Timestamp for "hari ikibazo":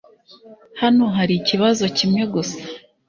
1.17-1.83